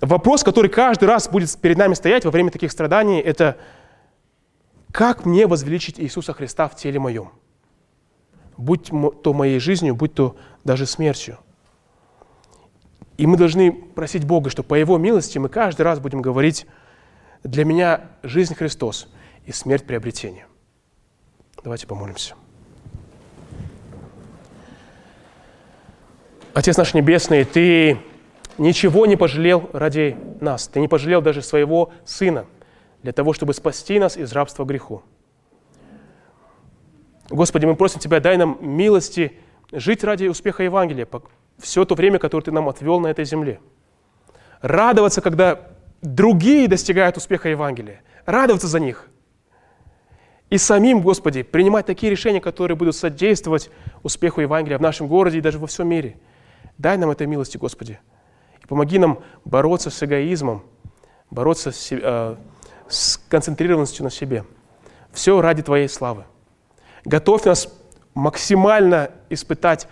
[0.00, 3.56] Вопрос, который каждый раз будет перед нами стоять во время таких страданий, это
[4.92, 7.30] как мне возвеличить Иисуса Христа в теле моем?
[8.56, 8.90] Будь
[9.22, 11.38] то моей жизнью, будь то даже смертью.
[13.18, 16.66] И мы должны просить Бога, что по Его милости мы каждый раз будем говорить,
[17.42, 19.08] для меня жизнь Христос
[19.44, 20.46] и смерть приобретение.
[21.62, 22.34] Давайте помолимся.
[26.54, 27.98] Отец наш Небесный, Ты
[28.56, 30.68] ничего не пожалел ради нас.
[30.68, 32.46] Ты не пожалел даже своего Сына
[33.02, 35.02] для того, чтобы спасти нас из рабства греху.
[37.30, 39.32] Господи, мы просим Тебя, дай нам милости
[39.72, 41.04] жить ради успеха Евангелия
[41.58, 43.60] все то время, которое Ты нам отвел на этой земле.
[44.60, 45.68] Радоваться, когда
[46.02, 48.02] другие достигают успеха Евангелия.
[48.26, 49.08] Радоваться за них.
[50.50, 53.70] И самим, Господи, принимать такие решения, которые будут содействовать
[54.02, 56.16] успеху Евангелия в нашем городе и даже во всем мире–
[56.78, 57.98] Дай нам этой милости, Господи.
[58.62, 60.62] И помоги нам бороться с эгоизмом,
[61.28, 62.36] бороться с, э,
[62.88, 64.44] с концентрированностью на себе.
[65.12, 66.24] Все ради Твоей славы.
[67.04, 67.68] Готовь нас
[68.14, 69.88] максимально испытать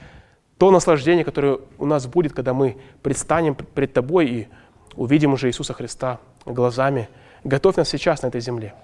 [0.59, 4.48] то наслаждение, которое у нас будет, когда мы предстанем пред Тобой и
[4.94, 7.09] увидим уже Иисуса Христа глазами.
[7.44, 8.74] Готовь нас сейчас на этой земле.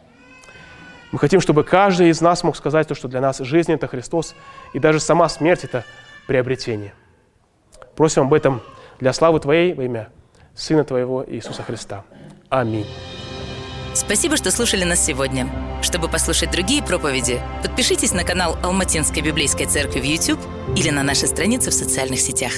[1.10, 4.34] Мы хотим, чтобы каждый из нас мог сказать то, что для нас жизнь– это Христос,
[4.72, 5.84] и даже сама смерть– это
[6.26, 6.94] приобретение.
[7.96, 8.62] Просим об этом
[8.98, 10.08] для славы Твоей во имя
[10.54, 12.04] Сына Твоего Иисуса Христа.
[12.48, 12.86] Аминь.
[13.94, 15.48] Спасибо, что слушали нас сегодня.
[15.82, 20.40] Чтобы послушать другие проповеди, подпишитесь на канал Алматинской библейской церкви в YouTube
[20.76, 22.52] или на наши страницы в социальных сетях.